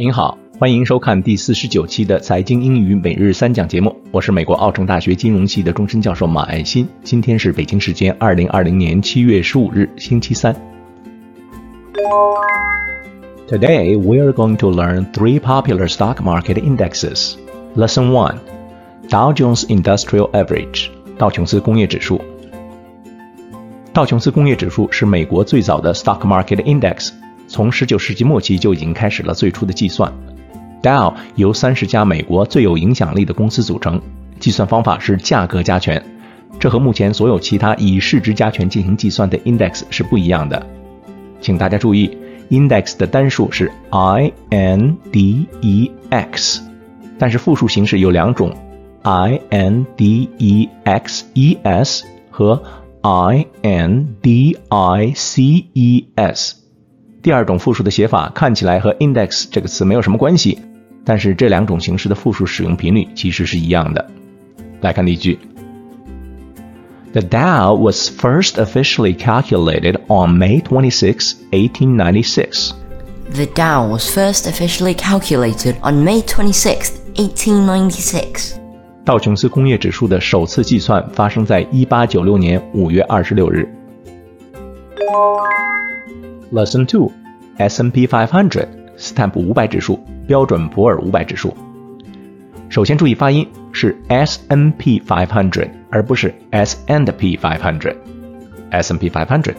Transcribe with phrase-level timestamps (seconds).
[0.00, 3.94] 您好，欢迎收看第四十九期的财经英语每日三讲节目。
[4.10, 6.88] 我是美国奥城大学金融系的终身教授马爱新。
[7.02, 10.56] 今天是北京时间二零二零年七月十五日，星期三。
[13.46, 17.34] Today we are going to learn three popular stock market indexes.
[17.76, 18.36] Lesson one:
[19.10, 20.88] Dow Jones Industrial Average，
[21.18, 22.18] 道琼斯工业指数。
[23.92, 27.10] 道琼斯工业指数是美国最早的 stock market index，
[27.50, 30.10] 从19世纪末期就已经开始了最初的计算。
[30.80, 34.00] Dow 由三十家美国最有影响力的公司组成，
[34.38, 36.00] 计算方法是价格加权，
[36.60, 40.64] 这和目前所有其他以市值加权进行计算的 index 是不一样的。
[41.40, 42.16] 请大家注意
[42.50, 46.62] ，index 的单数是 i n d e x，
[47.18, 48.56] 但是复数形式有两种
[49.02, 52.62] ，i n d e x e s 和
[53.02, 56.54] i n d i c e s，
[57.21, 60.59] 第二种复数的写法看起来和 index 这个词没有什么关系，
[61.03, 64.05] 但是这两种形式的复数使用频率其实是一样的。
[64.81, 65.39] 来看例句：
[67.13, 72.73] The Dow was first officially calculated on May 26, 1896.
[73.33, 78.57] The Dow was first officially calculated on May 26, 1896.
[79.03, 83.69] 道琼斯工业指数的首次计算发生在1896年5月26日。
[86.51, 86.85] Lesson
[87.60, 88.66] Two: S&P 500
[88.96, 91.54] 斯坦普五百指数标准普尔五百指数。
[92.70, 97.94] 首先注意发音是 S&P 500，而不是 S and P 500。
[98.70, 99.54] S&P 500。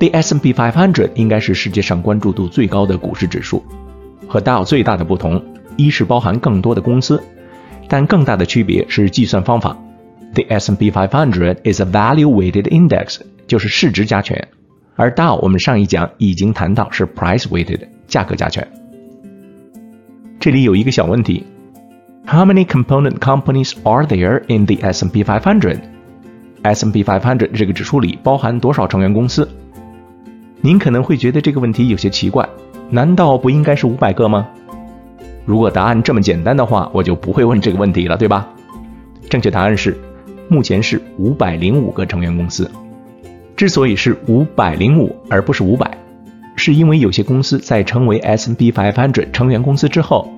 [0.00, 3.62] The S&P 500应该是世界上关注度最高的股市指数。
[4.26, 5.40] 和 Dow 最大的不同，
[5.76, 7.22] 一是包含更多的公司。
[7.86, 9.76] 但更大的区别是计算方法。
[10.34, 14.48] The S&P 500 is a value-weighted index，就是市值加权，
[14.96, 18.66] 而 Dow 我们上一讲已经谈到是 price-weighted，价格加权。
[20.38, 21.44] 这里有一个小问题
[22.26, 29.48] ：How many component companies are there in the S&P 500？S&P 500这个指数里包含多少成员公司？
[30.60, 32.48] 您可能会觉得这个问题有些奇怪，
[32.88, 34.48] 难道不应该是五百个吗？
[35.44, 38.48] 如果答案这么简单的话，我就不会问这个问题了，对吧？
[39.28, 39.98] 正确答案是，
[40.48, 42.70] 目前是五百零五个成员公司。
[43.56, 45.96] 之所以是五百零五而不是五百，
[46.56, 50.28] 是因为有些公司在成为 S&P 500成员公司之后，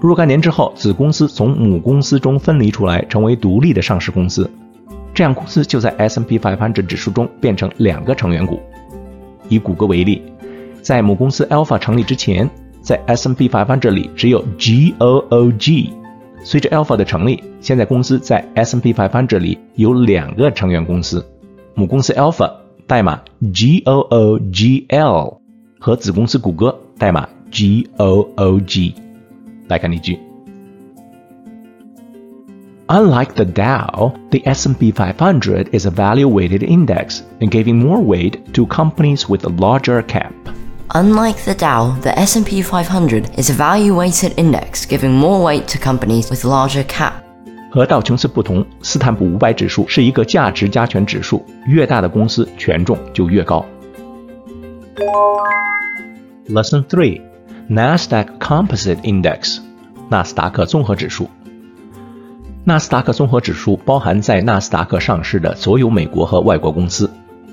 [0.00, 4.50] 若干年之后，子公司从母公司中分离出来，成为独立的上市公司，
[5.12, 8.60] 这样公司就在 S&P 500指数中变成两个成员股。
[9.48, 10.22] 以谷歌为例，
[10.80, 12.48] 在母公司 Alpha 成立之前。
[12.82, 15.92] 在 S&P 500里只有 G O O G，
[16.42, 21.22] 随着 Alpha 的成立，现在公司在 S&P 500这里有两个成员公司，
[21.73, 22.51] 母公司 Alpha
[22.87, 23.21] 代码
[23.53, 25.41] G O O G L
[25.79, 28.95] 和子公司谷歌代码 G O O G。
[29.67, 30.19] 来看例句：
[32.87, 39.27] Unlike the Dow, the S&P 500 is a value-weighted index and giving more weight to companies
[39.27, 40.31] with a larger cap.
[40.89, 46.29] Unlike the Dow, the S&P 500 is a value-weighted index giving more weight to companies
[46.29, 47.25] with larger cap.
[47.71, 53.65] 和道琼斯不同，斯坦普五百指数是一个价值加权指数，越大的公司权重就越高。
[56.47, 57.21] Lesson Three:
[57.69, 59.59] Nasdaq Composite Index，
[60.09, 61.29] 纳斯达克综合指数。
[62.63, 67.09] 纳斯达克综合指数包含在纳斯达克上市的所有美国和外国公司，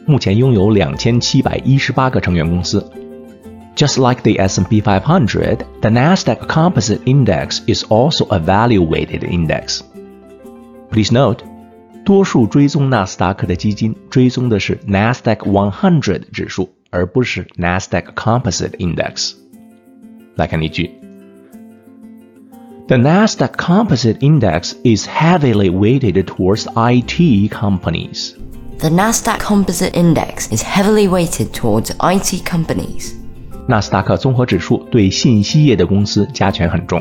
[0.07, 2.83] 目前拥有两千七百一十八个成员公司。
[3.75, 9.81] Just like the S&P 500, the Nasdaq Composite Index is also a value-weighted index.
[10.91, 11.39] Please note,
[12.05, 19.35] 多数追踪纳斯达克的基金追踪的是 Nasdaq 100指数，而不是 Nasdaq Composite Index.
[20.37, 20.91] 来看例句：
[22.89, 28.35] The Nasdaq Composite Index is heavily weighted towards IT companies.
[28.79, 33.15] The Nasdaq Composite Index is heavily weighted towards IT companies.
[33.69, 37.01] 纳斯达克综合指数对信息业的公司加权很重。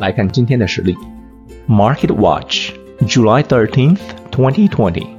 [0.00, 0.96] 来看今天的实例
[1.67, 2.73] ：Market Watch
[3.05, 5.15] July 13th, 2020.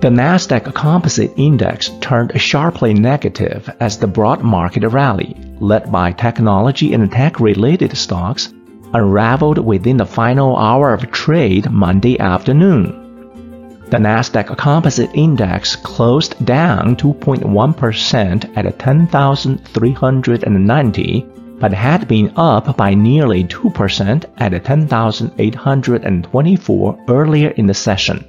[0.00, 6.94] The Nasdaq Composite Index turned sharply negative as the broad market rally, led by technology
[6.94, 8.54] and tech-related stocks,
[8.94, 12.96] unraveled within the final hour of trade Monday afternoon.
[13.90, 21.26] The Nasdaq Composite Index closed down 2.1% at 10,390,
[21.60, 28.24] but had been up by nearly 2% at 10,824 earlier in the session.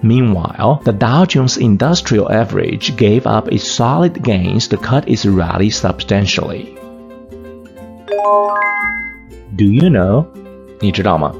[0.03, 5.71] Meanwhile, the Dow Jones Industrial Average gave up its solid gains to cut its rally
[5.71, 6.67] substantially.
[9.57, 10.27] Do you know?
[10.81, 11.33] 你知道吗？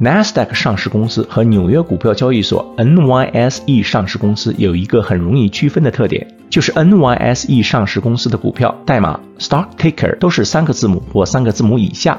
[0.00, 12.16] NASDAQ 上市公司和纽约股票交易所 NYSE 上市公司有一个很容易区分的特点，就是 NYSE 上市公司的股票代码 stock ticker 都是三个字母或三个字母以下，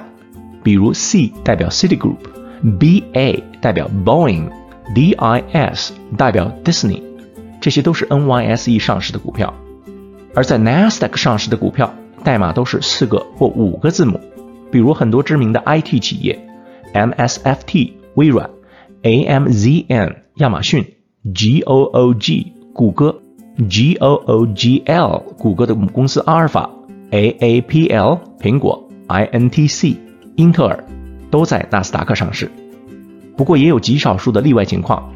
[0.62, 3.90] 比如 C 代表 Citigroup，BA 代表
[4.93, 7.03] D I S 代表 Disney，
[7.61, 9.55] 这些都是 NYSE 上市的股票。
[10.35, 11.95] 而在 NASDAQ 上市的股票
[12.25, 14.21] 代码都是四个或五个字母，
[14.73, 16.45] 比如很多知名的 IT 企业
[16.93, 18.51] ，MSFT 微软
[19.03, 20.85] ，AMZN 亚马逊
[21.25, 23.21] ，GOOG 谷歌。
[23.57, 26.69] GOOGL 谷歌的母公司阿尔法
[27.13, 29.97] ，AAPL 苹果，INTC
[30.35, 30.85] 英特尔
[31.31, 32.51] 都在纳斯达克上市。
[33.37, 35.13] 不过也有极少数的例外情况，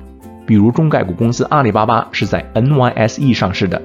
[0.46, 3.80] 比如中概股公司阿里巴巴是在 NYSE 上市的，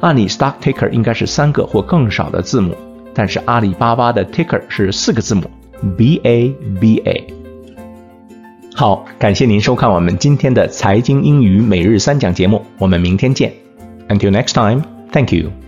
[0.00, 2.74] 按理 stock ticker 应该是三个或更少的字母，
[3.12, 5.50] 但是阿里巴巴的 ticker 是四个字母
[5.96, 7.24] BABA。
[8.76, 13.52] 好，感谢您收看我们今天的财经英语每日三讲节目，我们明天见。
[14.08, 15.63] Until next time, thank you.